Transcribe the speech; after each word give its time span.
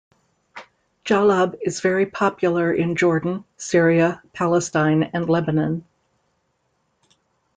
Jallab 1.05 1.59
is 1.61 1.79
very 1.81 2.07
popular 2.07 2.73
in 2.73 2.95
Jordan, 2.95 3.45
Syria, 3.57 4.23
Palestine 4.33 5.03
and 5.13 5.29
Lebanon. 5.29 5.85